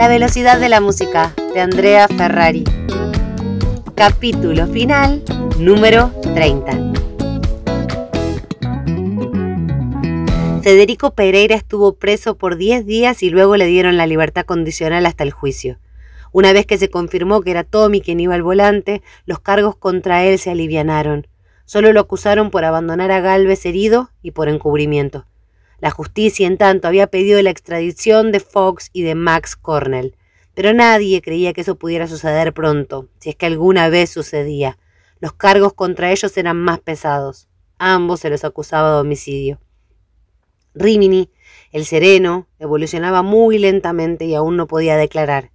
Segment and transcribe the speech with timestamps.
[0.00, 2.64] La velocidad de la música de Andrea Ferrari.
[3.94, 5.22] Capítulo final
[5.58, 6.72] número 30.
[10.62, 15.22] Federico Pereira estuvo preso por 10 días y luego le dieron la libertad condicional hasta
[15.22, 15.78] el juicio.
[16.32, 20.24] Una vez que se confirmó que era Tommy quien iba al volante, los cargos contra
[20.24, 21.26] él se alivianaron.
[21.66, 25.26] Solo lo acusaron por abandonar a Galvez herido y por encubrimiento.
[25.80, 30.14] La justicia, en tanto, había pedido la extradición de Fox y de Max Cornell,
[30.54, 34.78] pero nadie creía que eso pudiera suceder pronto, si es que alguna vez sucedía.
[35.20, 37.48] Los cargos contra ellos eran más pesados.
[37.78, 39.58] Ambos se los acusaba de homicidio.
[40.74, 41.30] Rimini,
[41.72, 45.50] el sereno, evolucionaba muy lentamente y aún no podía declarar.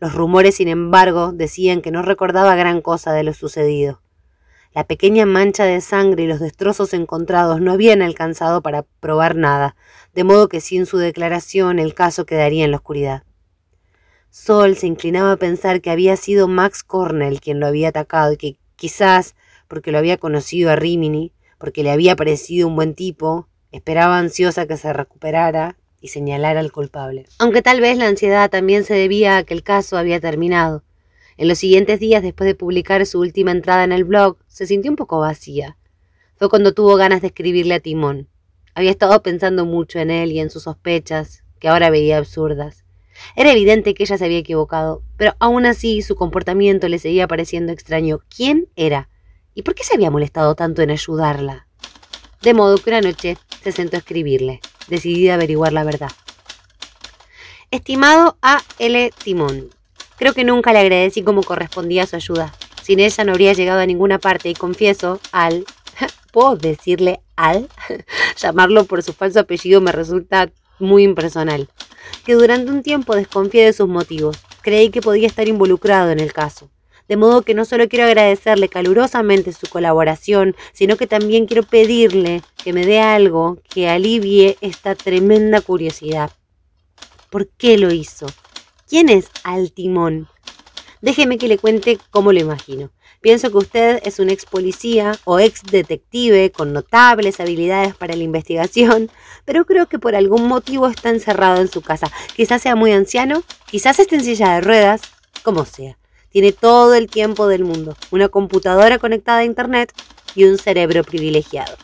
[0.00, 4.02] Los rumores, sin embargo, decían que no recordaba gran cosa de lo sucedido.
[4.74, 9.76] La pequeña mancha de sangre y los destrozos encontrados no habían alcanzado para probar nada,
[10.14, 13.24] de modo que sin su declaración el caso quedaría en la oscuridad.
[14.30, 18.36] Sol se inclinaba a pensar que había sido Max Cornell quien lo había atacado y
[18.38, 19.34] que quizás,
[19.68, 24.66] porque lo había conocido a Rimini, porque le había parecido un buen tipo, esperaba ansiosa
[24.66, 27.26] que se recuperara y señalara al culpable.
[27.38, 30.82] Aunque tal vez la ansiedad también se debía a que el caso había terminado
[31.42, 34.92] en los siguientes días, después de publicar su última entrada en el blog, se sintió
[34.92, 35.76] un poco vacía.
[36.36, 38.28] Fue cuando tuvo ganas de escribirle a Timón.
[38.76, 42.84] Había estado pensando mucho en él y en sus sospechas, que ahora veía absurdas.
[43.34, 47.72] Era evidente que ella se había equivocado, pero aún así su comportamiento le seguía pareciendo
[47.72, 48.20] extraño.
[48.28, 49.08] ¿Quién era?
[49.52, 51.66] ¿Y por qué se había molestado tanto en ayudarla?
[52.40, 56.12] De modo que una noche se sentó a escribirle, decidida a averiguar la verdad.
[57.72, 58.62] Estimado A.
[58.78, 59.10] L.
[59.24, 59.70] Timón,
[60.22, 62.54] Creo que nunca le agradecí como correspondía su ayuda.
[62.80, 65.64] Sin ella no habría llegado a ninguna parte y confieso, al...
[66.32, 67.68] ¿Puedo decirle al?
[68.36, 71.68] Llamarlo por su falso apellido me resulta muy impersonal.
[72.24, 74.38] Que durante un tiempo desconfié de sus motivos.
[74.60, 76.70] Creí que podía estar involucrado en el caso.
[77.08, 82.42] De modo que no solo quiero agradecerle calurosamente su colaboración, sino que también quiero pedirle
[82.62, 86.30] que me dé algo que alivie esta tremenda curiosidad.
[87.28, 88.28] ¿Por qué lo hizo?
[88.92, 90.28] ¿Quién es Altimón?
[91.00, 92.90] Déjeme que le cuente cómo lo imagino.
[93.22, 98.22] Pienso que usted es un ex policía o ex detective con notables habilidades para la
[98.22, 99.10] investigación,
[99.46, 102.12] pero creo que por algún motivo está encerrado en su casa.
[102.36, 105.00] Quizás sea muy anciano, quizás esté en silla de ruedas,
[105.42, 105.96] como sea.
[106.28, 109.94] Tiene todo el tiempo del mundo, una computadora conectada a Internet
[110.34, 111.78] y un cerebro privilegiado.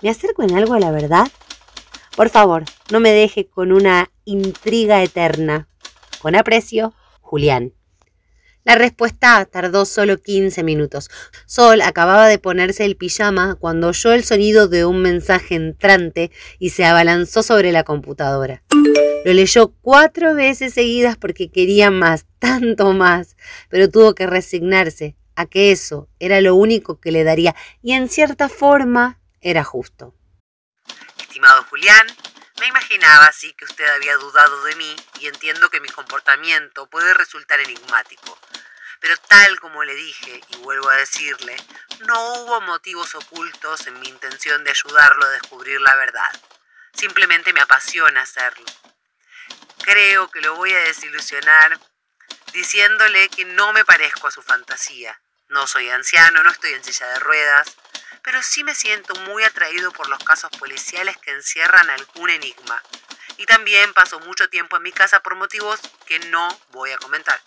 [0.00, 1.26] ¿Me acerco en algo a la verdad?
[2.14, 2.62] Por favor,
[2.92, 5.66] no me deje con una intriga eterna.
[6.22, 7.72] Con aprecio, Julián.
[8.62, 11.10] La respuesta tardó solo 15 minutos.
[11.46, 16.30] Sol acababa de ponerse el pijama cuando oyó el sonido de un mensaje entrante
[16.60, 18.62] y se abalanzó sobre la computadora.
[19.24, 23.36] Lo leyó cuatro veces seguidas porque quería más, tanto más,
[23.68, 28.08] pero tuvo que resignarse a que eso era lo único que le daría y en
[28.08, 30.14] cierta forma era justo.
[31.20, 32.06] Estimado Julián,
[32.62, 37.12] me imaginaba así que usted había dudado de mí y entiendo que mi comportamiento puede
[37.12, 38.38] resultar enigmático.
[39.00, 41.56] Pero tal como le dije, y vuelvo a decirle,
[42.06, 46.30] no hubo motivos ocultos en mi intención de ayudarlo a descubrir la verdad.
[46.94, 48.66] Simplemente me apasiona hacerlo.
[49.82, 51.80] Creo que lo voy a desilusionar
[52.52, 55.20] diciéndole que no me parezco a su fantasía.
[55.52, 57.76] No soy anciano, no estoy en silla de ruedas,
[58.22, 62.82] pero sí me siento muy atraído por los casos policiales que encierran algún enigma.
[63.36, 67.38] Y también paso mucho tiempo en mi casa por motivos que no voy a comentar.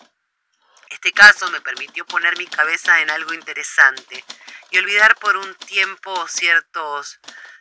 [0.88, 4.24] Este caso me permitió poner mi cabeza en algo interesante
[4.70, 7.18] y olvidar por un tiempo ciertos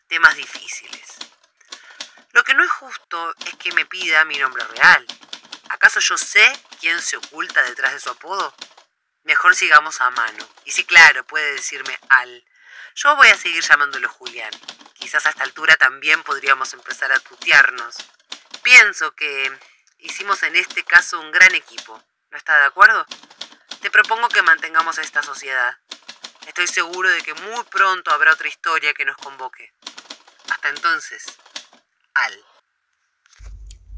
[0.07, 1.15] temas difíciles.
[2.33, 5.07] Lo que no es justo es que me pida mi nombre real.
[5.69, 8.53] ¿Acaso yo sé quién se oculta detrás de su apodo?
[9.25, 10.47] Mejor sigamos a mano.
[10.65, 12.45] Y si claro, puede decirme Al,
[12.95, 14.51] yo voy a seguir llamándolo Julián.
[14.93, 17.97] Quizás a esta altura también podríamos empezar a tutearnos.
[18.61, 19.51] Pienso que
[19.99, 22.01] hicimos en este caso un gran equipo.
[22.29, 23.05] ¿No está de acuerdo?
[23.81, 25.75] Te propongo que mantengamos esta sociedad.
[26.47, 29.73] Estoy seguro de que muy pronto habrá otra historia que nos convoque.
[30.51, 31.25] Hasta entonces,
[32.13, 32.33] Al.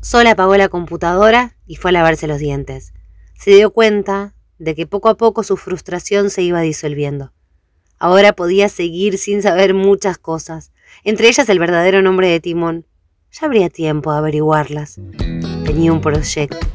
[0.01, 2.93] Sol apagó la computadora y fue a lavarse los dientes.
[3.37, 7.31] Se dio cuenta de que poco a poco su frustración se iba disolviendo.
[7.99, 10.71] Ahora podía seguir sin saber muchas cosas,
[11.03, 12.85] entre ellas el verdadero nombre de Timón.
[13.31, 14.99] Ya habría tiempo de averiguarlas.
[15.65, 16.65] Tenía un proyecto,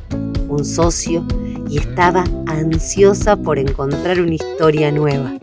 [0.49, 1.26] un socio
[1.69, 5.38] y estaba ansiosa por encontrar una historia nueva.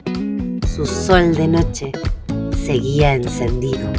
[0.67, 1.91] Su sol de noche
[2.63, 3.91] seguía encendido.